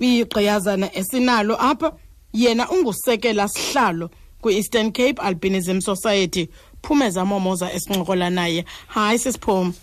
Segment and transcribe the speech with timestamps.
[0.00, 1.92] igqiyazana esinalo apha.
[2.32, 4.10] Yena ungusekela sihlalo
[4.42, 6.48] kwi-eastern cape albinism society.
[6.82, 8.64] Phumeza momoza esincokola naye.
[8.88, 9.74] Hayi sisiphumi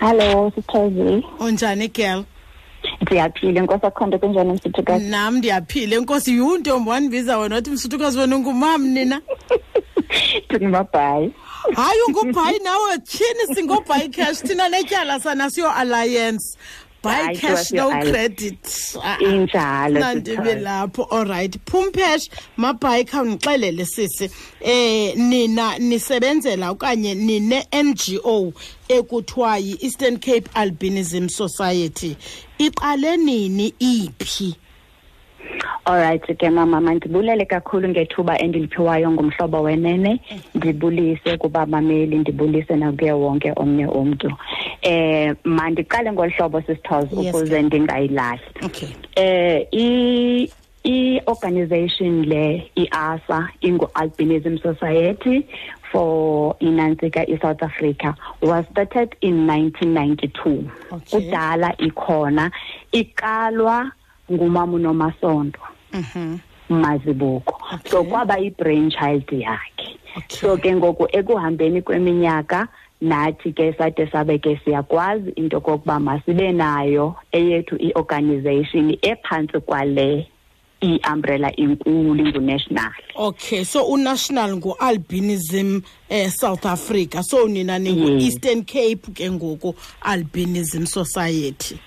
[0.00, 2.24] hallo sithozi unjani girl?
[3.02, 5.96] Ndiyaphila inkosi akho kunjani msithukazi nam ndiyaphila.
[5.96, 9.20] Inkosi yuntombi wandibiza wena wathi msithukazi wena ungumam nina?
[10.50, 11.32] Ndingumabhayi
[11.74, 12.98] hayi ungubhayi nawe.
[12.98, 14.42] Tyhini singobhayi cash.
[14.42, 16.58] Thina netyala sana siyo alliance
[17.02, 18.58] buy cash no credit.
[19.02, 19.24] Ah, ah.
[19.24, 24.30] injalo nandibe lapho allright pumpesh mabhayi khawundixelele sisi.
[24.60, 28.52] Eh nina nisebenzela okanye nine-ngo
[28.88, 32.16] ekuthiwa yi-eastern cape albinism society.
[32.58, 34.56] Iqale nini iphi?
[35.84, 40.20] Alright ke mama mandibulele kakhulu ngethuba endiliphiwayo ngumhlobo wenene.
[40.54, 44.32] Ndibulise kubamameli ndibulise nakuye wonke omnye umntu.
[44.82, 47.62] Eh mandiqale ngolu hlobo sisithozi Yes, ukuze ke.
[47.62, 48.88] ndingayilahli okay.
[49.16, 50.50] Eh i
[50.84, 55.46] i-organization le i-asa ingu-albinism society
[55.92, 61.20] for inantsika i-south africa was started in 1992 Okay.
[61.20, 62.50] kudala ikhona
[62.92, 63.90] iqalwa
[64.32, 65.58] ngumama unomasondo
[65.92, 66.38] mhm.
[66.70, 67.90] Mazibuko Okay.
[67.90, 69.98] so kwaba i-brain child yakhe.
[70.16, 70.36] Okay.
[70.40, 72.68] so ke ngoku ekuhambeni kweminyaka
[73.00, 80.26] nathi ke sade sabe ke siyakwazi into yokokuba masibe nayo eyethu i-organization ephantsi kwale
[80.80, 87.22] i-umbrella inkulu ingunational okay so unational ngu-albinism eh, south africa.
[87.22, 91.78] So nina ningu-eastern cape ke ngoku albinism society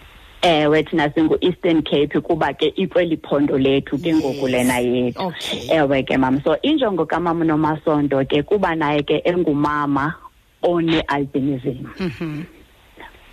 [0.44, 4.52] ewe thina singu-eastern cape kuba ke ikweli phondo lethu ke ngoku Yes.
[4.52, 5.68] lena yethu Okay.
[5.72, 10.14] ewe ke mama so injongo kamama nomasondo ke kuba naye ke engumama
[10.62, 12.44] one-albinism mhm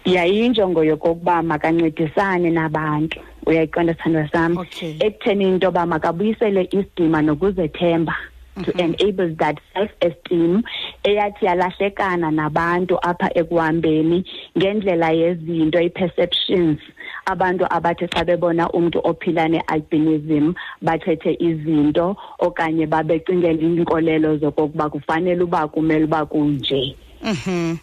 [0.05, 4.97] yayinjongo yokokuba makancedisane nabantu uyayiqonda sithandwa sam Okay.
[5.00, 8.14] ekutheni into yoba makabuyisele isidima nokuzethemba
[8.64, 8.81] to Mhm.
[8.81, 10.62] enable that self esteem
[11.05, 14.25] eyathi yalahlekana nabantu apha ekuhambeni
[14.59, 16.78] ngendlela yezinto i-perceptions
[17.26, 25.69] abantu abathi xa bebona umntu ophila ne-albinism bathethe izinto okanye babecingela iinkolelo zokokuba kufanele uba
[25.69, 26.97] kumele uba kunje.
[27.22, 27.78] Mhm.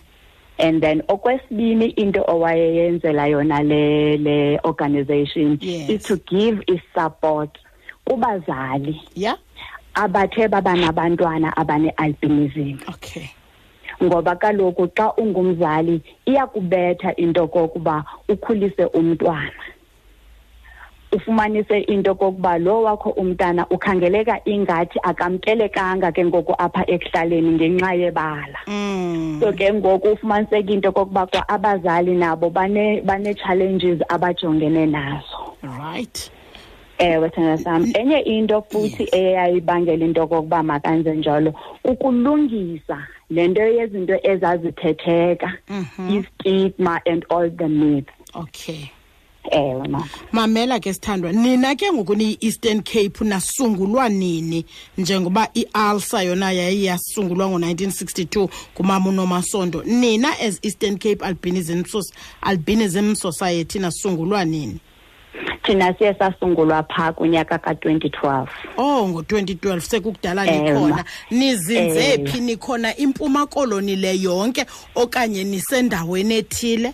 [0.59, 5.89] And then okwesibini into owayeyenzela yona le le organization Yes.
[5.89, 7.49] is to give i-support
[8.07, 9.35] kubazali yeah.
[9.93, 12.79] abathe baba nabantwana abane-albinism.
[12.89, 13.29] Okay.
[14.03, 19.63] Ngoba kaloku xa ungumzali iyakubetha into kokuba ukhulise umntwana.
[21.11, 28.59] Ufumanise into kokuba lo wakho umntana ukhangeleka ingathi akamkelekanga ke ngoku apha ekuhlaleni ngenxa yebala.
[28.67, 29.39] Mm.
[29.39, 35.55] so ke ngoku ufumaniseka into kokuba kwa abazali nabo bane bane-challenges abajongene nazo.
[35.63, 36.31] Right.
[36.99, 41.53] Ewe thina sam enye into futhi eyayibangela into okokuba makanze njalo
[41.83, 46.09] ukulungisa le nto yezinto ezazithetheka Mhm.
[46.17, 48.13] i-stigma and all the myths.
[48.33, 48.89] Okay.
[49.51, 54.65] Ewe mama mamela ke sithandwa nina ke ngoku niyi-eastern cape nasungulwa nini?
[54.97, 61.83] Njengoba i-alsa yona yayiyasungulwa ngo-1962 ngumama unomasondo nina as eastern cape albinism,
[62.41, 64.79] albinism society nasungulwa nini
[65.67, 68.47] thina siye sasungulwa phaa kunyaka ka-2012
[68.77, 71.03] oh ngo-2012 sekukudala Ewe, nikhona ma.
[71.31, 72.27] nizinze Ewe.
[72.27, 76.93] phi nikhona impuma koloni le yonke okanye nisendaweni ethile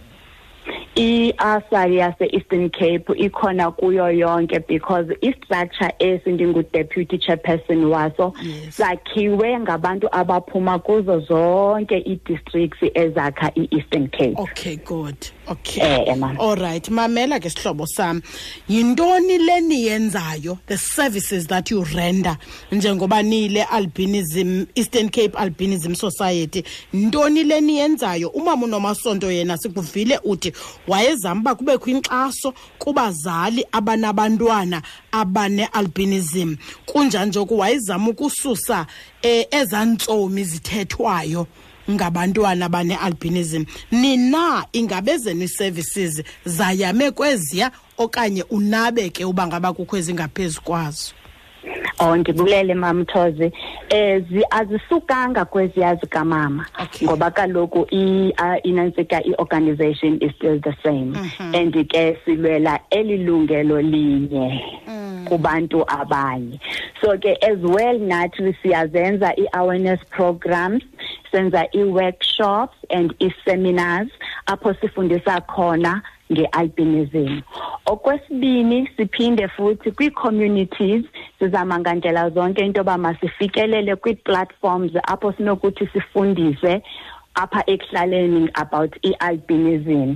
[0.95, 8.77] i-asa yase-eastern cape ikhona kuyo yonke because istructure esi ndingu-deputy chairperson waso Yes.
[8.77, 15.15] sakhiwe ngabantu abaphuma kuzo zonke ii-districts ezakha i-eastern cape okay good
[15.47, 16.05] okay.
[16.07, 16.39] Eh, mama.
[16.39, 16.83] all right.
[16.89, 18.21] Mamela ke sihlobo sam
[18.69, 22.37] yintoni le niyenzayo the services that you render
[22.71, 26.63] njengoba niyile albinism eastern cape albinism society?
[26.93, 28.29] Ntoni le niyenzayo?
[28.29, 30.53] Umama unomasondo yena sikuvile uthi
[30.87, 34.81] wayezama uba kubekho inkxaso kubazali abanabantwana
[35.11, 36.55] abane-albinism.
[36.85, 38.87] Kunjani njoku wayezama ukususa
[39.23, 41.47] um ezaa ntsomi zithethwayo?
[41.91, 43.65] Ngabantwana bane-albinism.
[43.91, 51.13] Nina ingabe zenu ii-services zayame kweziya okanye unabe ke uba ngaba kukho ezingaphezu kwazo?
[51.99, 53.51] Oh ndibulele mamthozi
[53.93, 57.07] um azisukanga kweziya zikamama Okay.
[57.07, 61.15] ngoba kaloku i- a- inantsika i-organization is still the same.
[61.39, 64.61] And ke silwela eli lungelo linye
[65.25, 66.59] kubantu abanye.
[67.01, 70.83] So ke as well nathi siyazenza i-awareness programs
[71.33, 74.09] senza i-workshops and i-seminars
[74.45, 76.01] apho sifundisa khona
[76.31, 77.41] ngealbinism.
[77.85, 81.05] Okwesibini siphinde futhi kwii-communities
[81.39, 86.81] sizama ngandlela zonke into yoba masifikelele kwii-platforms apho sinokuthi sifundise
[87.35, 90.15] apha ekuhlaleni about i-albinism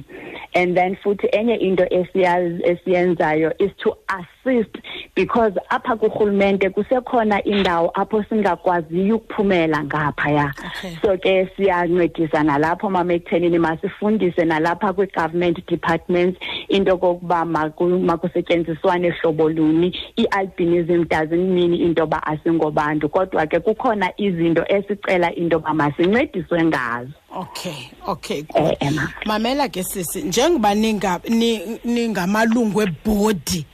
[0.54, 4.76] and then futhi enye into esiyenzayo is to assist
[5.16, 10.54] because apha kurhulumente kusekhona indawo apho singakwaziyo ukuphumela ngaphaya.
[10.78, 10.98] Okay.
[11.02, 16.40] so ke siyancedisa nalapho mama ekuthenini masifundise nalapha kwi-government departments
[16.70, 19.94] into kokuba maku- makusetyenziswane hlobo luni.
[20.18, 27.12] I-albinism doesn't mean into yoba asingobantu kodwa ke kukhona izinto esicela into yoba masincediswe ngazo
[27.42, 29.14] okay okay Eh, mama.
[29.26, 33.66] mamela ke sisi njengoba ninga- ni- ningamalungu ebhodi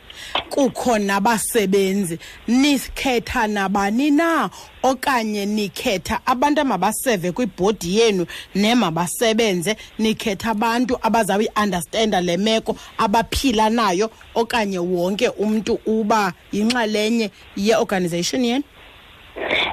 [0.50, 4.50] kukho nabasebenzi nikhetha nabani na?
[4.83, 8.25] Okanye nikhetha abantu amabaseve kwibhodi yenu
[8.56, 18.63] nemabasebenze nikhetha abantu abazawuyi-understanda le meko abaphila nayo okanye wonke umntu uba yinxalenye ye-organization yenu?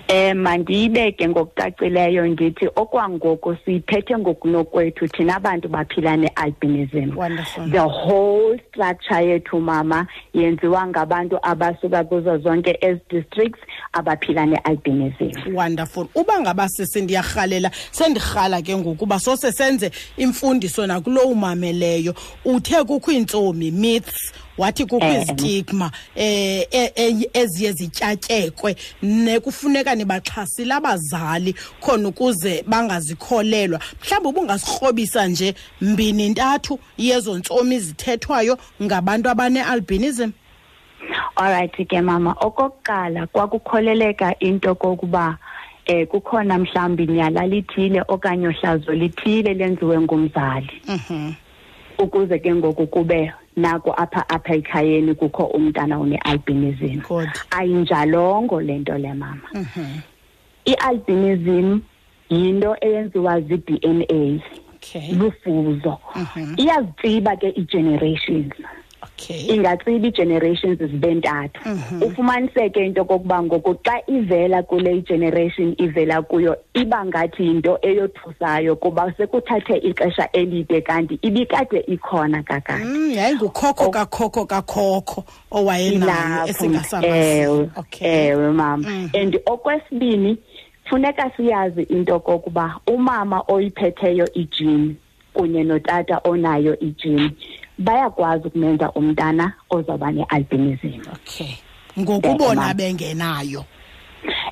[0.09, 7.71] Eh mandiyibeke ngokucacileyo ndithi okwangoku siyiphethe ngokunokwethu thina abantu baphila ne-albinism Wonderful.
[7.71, 13.61] the whole structure yethu mama yenziwa ngabantu abasuka kuzo zonke ezi districts
[13.93, 16.07] abaphila ne-albinism wonderful.
[16.15, 22.15] Uba ngabasisi ndiyarhalela sendirhala ke ngokuba sose senze imfundiso nakulo umameleyo
[22.45, 25.23] uthe kukho iintsomi myths wathi kukho Eh.
[25.39, 33.81] izigma eh e- e- eziye zityatyekwe nekufuneka nibaxhasile abazali khona ukuze bangazikholelwa.
[34.03, 40.31] Mhlawumbi ubungasirhobisa nje mbini ntathu yezo ntsomi zithethwayo ngabantu abane-albinism.
[41.37, 42.35] Alright ke mama.
[42.41, 45.39] Okokuqala kwakukholeleka into kokuba
[45.87, 50.71] eh kukhona mhlawumbi inyala lithile okanye uhlazo lithile lenziwe ngumzali.
[50.89, 51.33] Mhm.
[52.03, 57.29] Ukuze ke ngoku kube nako apha apha ekhayeni kukho umntana one-albinism Good.
[57.51, 60.01] ayinjalongo le nto le mama Mhm.
[60.65, 61.81] i-albinism
[62.31, 64.41] yinto eyenziwa zii-dna
[64.75, 66.55] okay lufuzo Mhm.
[66.57, 68.53] iyazitsiba ke ii-generations
[69.03, 69.47] okay.
[69.55, 71.61] Ingatsiba ii-generations zibe ntathu
[72.07, 79.13] ufumaniseke into kokuba ngoku xa ivela kule igeneration ivela kuyo iba ngathi yinto eyothusayo kuba
[79.17, 82.85] sekuthathe ixesha elide kanti ibikade ikhona kakade.
[82.85, 88.29] Mm, yayingukhokho kakhokho kakhokho owayenayo ilapho esingasamaziyo ewe okay.
[88.29, 88.89] ewe mama.
[88.89, 89.09] Mhm.
[89.15, 90.39] and okwesibini
[90.85, 94.97] funeka siyazi into kokuba umama oyiphetheyo ijini
[95.35, 97.31] kunye notata onayo ijini
[97.81, 101.01] bayakwazi ukumenza umntana ozawuba ne-albinism.
[101.13, 101.57] Okay.
[101.99, 102.75] Ngokubona mama.
[102.75, 103.65] bengenayo.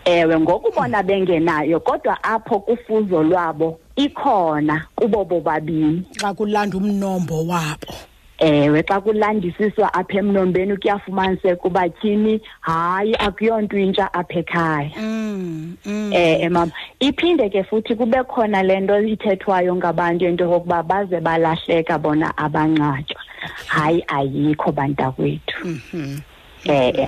[0.04, 6.02] Ewe ngokubona bengenayo kodwa apho kufuzo lwabo ikhona kubo bobabini.
[6.20, 7.92] Xa kulanda umnombo wabo.
[8.38, 12.40] Ewe xa kulandisiswa apha emnombeni kuyafumaniseka uba tyhini.
[12.60, 14.90] Hayi akuyonto intsha apha ekhaya.
[14.96, 16.12] Mm, mm.
[16.12, 16.72] eh mama.
[17.00, 23.20] Iphinde ke futhi kube khona le nto ithethwayo ngabantu into yokokuba baze balahleka bona abancwatywa
[23.66, 25.64] hayi ayikho bantakwethu.
[25.64, 26.20] Mhm.
[26.64, 27.06] eh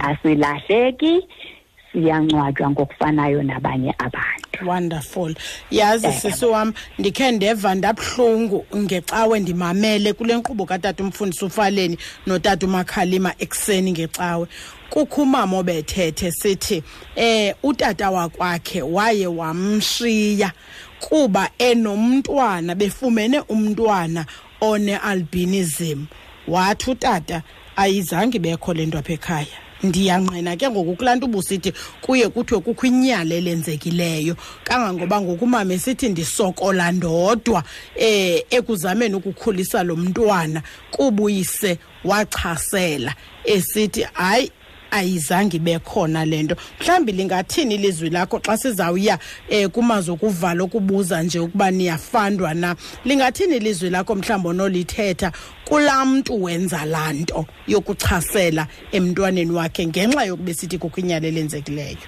[1.94, 4.66] asilahleki siyancwatywa ngokufanayo nabanye abantu.
[4.68, 5.34] Wonderful.
[5.70, 6.20] Yazi Eh.
[6.20, 13.92] sisi wam ndikhe ndeva ndabuhlungu ngecawe ndimamele kule nkqubo katata umfundisi ufaleni notata umakhalima ekuseni
[13.92, 14.46] ngecawe.
[14.90, 16.82] Kukho umama obethethe sithi
[17.16, 20.52] eh utata wakwakhe waye wamshiya
[21.00, 24.26] kuba enomntwana befumene umntwana
[24.60, 26.04] one-albinism.
[26.48, 27.42] Wathi utata
[27.76, 29.46] ayizange bekho le nto apha ekhaya.
[29.82, 36.08] Ndiyanqena ke ngoku kulaa nto ubusithi kuye kuthiwe kukho inyala elenzekileyo kangangoba ngoku umama esithi
[36.08, 37.62] ndisokola ndodwa
[37.96, 44.52] eh ekuzameni ukukhulisa lo mntwana kubuyise wachasela esithi hayi
[44.90, 46.56] ayizange ibe khona le nto.
[46.80, 49.18] Mhlawumbi lingathini ilizwi lakho xa sizawuya
[49.50, 52.76] um kumazwi okuvala okubuza nje ukuba niyafandwa na?
[53.04, 55.32] Lingathini ilizwi lakho mhlawumbi onolithetha
[55.64, 61.98] kulaa mntu wenza laa nto yokuchasela emntwaneni wakhe ngenxa yokuba sithi kukho inyala elenzekileyo?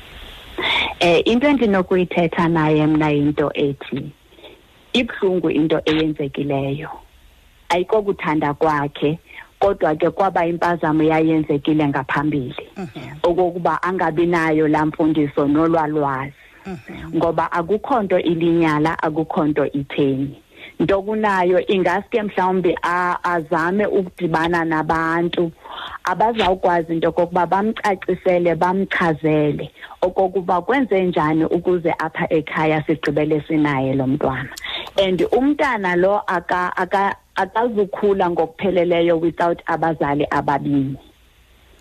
[1.01, 4.13] Eh into endinokuyithetha naye mna yinto ethi
[4.93, 6.91] ibuhlungu into eyenzekileyo.
[7.69, 9.19] Ayikokuthanda kwakhe.
[9.63, 12.67] Kodwa ke kwaba impazamo yayenzekile ngaphambili.
[13.23, 16.33] Okokuba angabi nayo laa mfundiso nolwalwazi.
[17.15, 20.39] Ngoba akukho nto ilinyala akukho nto itheni.
[20.81, 25.53] Nto kunayo ingaske mhlawumbi a- azame ukudibana nabantu.
[26.05, 29.71] Abazawukwazi into yokokuba bamcacisele bamchazele
[30.03, 34.49] okokuba kwenze njani ukuze apha ekhaya sigqibele sinaye lo mntwana.
[35.03, 40.97] And umntana lo aka aka akazukhula ngokupheleleyo without abazali ababini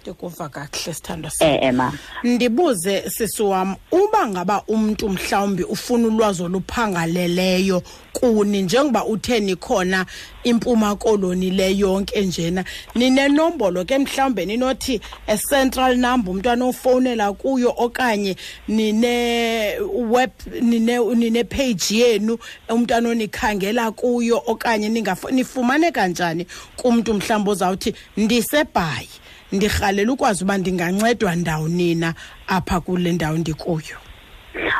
[0.01, 6.43] ndikuva kakuhle sithando eh eh mama ndibuze sisi wam uba ngaba umntu mhlawumbi ufuna ulwazi
[6.43, 10.05] oluphangaleleyo kuni njengoba uthe nikhona
[10.43, 12.65] impuma koloni le yonke njena
[12.95, 18.35] ninenombolo ke mhlawumbe ninothi a central number umntwana ofowunela kuyo okanye
[18.67, 19.79] nine
[20.09, 20.31] web
[20.61, 22.37] nine nine page yenu
[22.69, 24.89] umntwana onikhangela kuyo okanye
[25.31, 29.09] nifumane kanjani kumntu mhlawumbi ozawuthi ndisebhayi
[29.51, 32.13] ndirhalela ukwazi uba ndingancedwa ndawo nina
[32.47, 33.97] apha kule ndawo ndikuyo.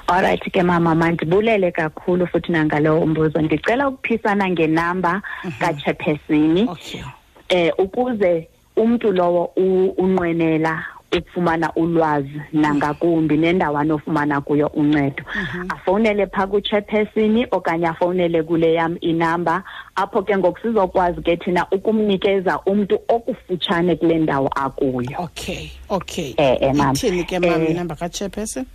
[0.08, 5.22] Alright ke mama mandibulele kakhulu futhi nangalowo mbuzo ndicela ukuphisana ngenamba
[5.60, 7.02] kachairpersoni okay.
[7.50, 10.84] Eh ukuze umuntu lowo u- unqwenela
[11.18, 15.24] ukufumana ulwazi nangakumbi nendawo anofumana kuyo uncedo.
[15.70, 19.64] Afowunele phaa kuchairperson okanye afowunele kule yam inamba
[19.96, 25.18] apho ke ngoku sizokwazi ke thina ukumnikeza umntu okufutshane kule ndawo akuyo.
[25.18, 26.34] Okay okay.
[26.38, 26.92] Eh, eh, mama.
[26.94, 28.66] ithini ke mam Eh, inamba kachairperson?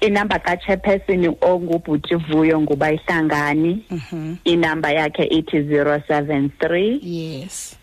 [0.00, 4.34] Inamba kachairperson ongubhuti vuyo nguba ihlangani Mhm.
[4.44, 7.76] inamba yakhe ithi 073 yes.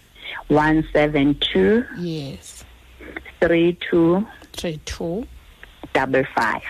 [0.50, 2.59] 172 yes.
[3.40, 5.26] 32 three two
[5.94, 6.62] double five.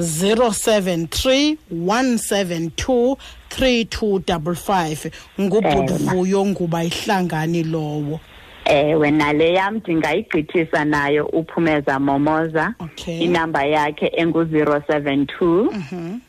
[0.00, 3.16] zero seven three one seven two
[3.50, 6.12] three two double five ngubhuti Eh, ma.
[6.14, 8.20] vuyo nguba ihlangani lowo
[8.64, 13.20] ewe nale yam ndingayigqithisa nayo uphumeza momoza Okay.
[13.20, 16.20] inamba yakhe engu-zero seven two Mhm,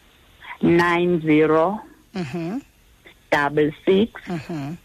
[0.62, 1.80] nine zero
[2.16, 2.60] mhm,
[3.32, 4.76] double six mhm.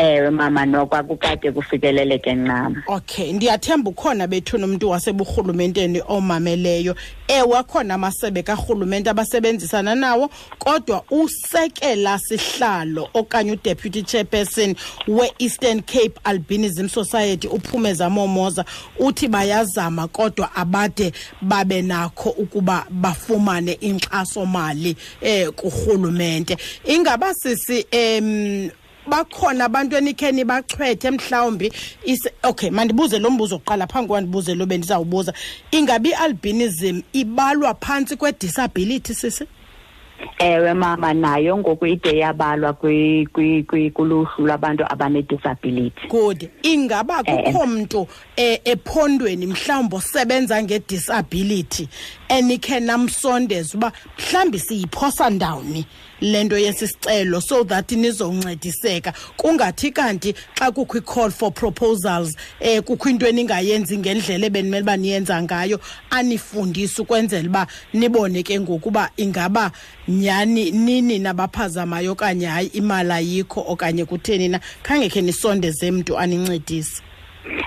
[0.00, 2.82] ewe mama nokwakukade kufikeleleke ncam.
[2.86, 6.94] Okay ndiyathemba ukhona bethuna umntu waseburhulumenteni omameleyo.
[7.28, 14.74] Ewe akhona amasebe karhulumente abasebenzisana nawo kodwa usekela sihlalo okanye udeputy chairperson
[15.08, 18.64] we-eastern cape albinism society uphumeza momoza
[18.98, 26.56] uthi bayazama kodwa abade babe nakho ukuba bafumane inkxasomali eh kurhulumente.
[26.84, 28.70] Ingaba sisi em
[29.06, 31.72] bakhona abantu enikhe nibachwethe mhlawumbi
[32.04, 35.32] ise okay mandibuze lo mbuzo kuqala phambi koba ndibuze lo bendizawubuza
[35.70, 39.44] ingabi i-albinism ibalwa phantsi kwe-disability sisi?
[40.38, 46.48] Ewe mama nayo ngoku ide yabalwa kwi- kwi- kwi- kuluhlu lwabantu abanedisability good.
[46.62, 51.88] Ingaba Eh, kukho mntu eh, ephondweni mhlawumbi osebenza ngedisability
[52.28, 55.86] enikhe namsondeza uba mhlawumbi siyiphosa ndawuni
[56.20, 63.08] le nto yesisicelo so that nizoncediseka kungathi kanti xa kukho i-call for proposals eh kukho
[63.08, 69.70] into eningayenzi ngendlela ebenimele uba niyenza ngayo anifundise ukwenzela uba nibone ke ngokuba ingaba
[70.10, 74.60] nyhani nini nabaphazamayo okanye hayi imali ayikho okanye kutheni na?
[74.82, 77.02] Khange khe nisondeze mntu anincedise.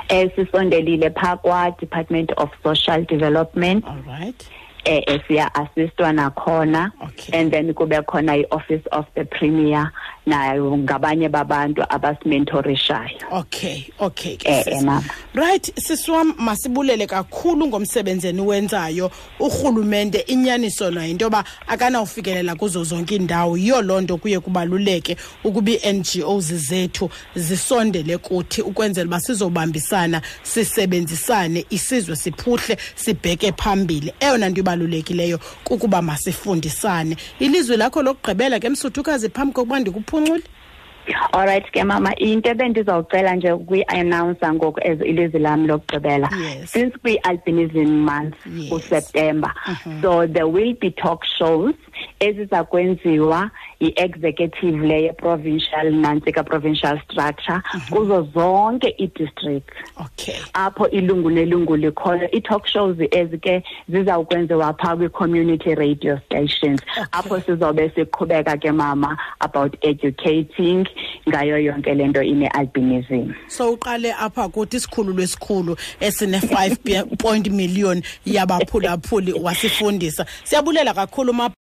[0.10, 3.86] Eh sisondelile phaa kwa-department of social development.
[3.88, 4.48] All right.
[4.86, 6.92] Eh eh, siya-assistwa nakhona.
[7.02, 7.40] Okay.
[7.40, 9.92] and then kube khona i-office of the premier
[10.26, 14.86] nayo ngabanye babantu abasimentorishayo okay okay Eh, eh, sisi.
[14.86, 15.04] mama.
[15.34, 23.58] right sisiwam masibulele kakhulu ngomsebenzi eniwenzayo urhulumente inyaniso na into yoba akanawufikelela kuzo zonke iindawo
[23.58, 32.16] yiyo loo nto kuye kubaluleke ukuba ii-ngos zethu zisondele kuthi ukwenzela uba sizobambisana sisebenzisane isizwe
[32.16, 39.80] siphuhle sibheke phambili eyona nto ibalulekileyo kukuba masifundisane ilizwi lakho lokugqibela ke msuthukazi phambi kokuba
[40.20, 40.44] ndikuphuncule
[41.34, 46.72] alright ke mama into ebendizawucela nje ukuyi-announsa ngoku as ilizwi lam lokugqibela Yes.
[46.72, 48.72] since kwi-albinism month Yes.
[48.72, 49.54] useptemba
[50.02, 51.76] so there will be talk shows
[52.20, 53.52] eziza kwenziwa
[53.84, 60.36] i-executive le ye-provincial nantsika provincial structure kuzo zonke ii-district okay.
[60.54, 66.82] Apho ilungu nelungu likhona ii-talk shows ezike zizawukwenziwa phaa kwi-community radio stations.
[67.12, 70.88] Apho sizobe siqhubeka ke mama about educating
[71.30, 73.34] ngayo yonke le nto ine-albinism.
[73.48, 80.26] So uqale apha kuthi isikhululo esikhulu esine-5 point million yabaphulaphuli wasifundisa.
[80.44, 81.34] Siyabulela kakhulu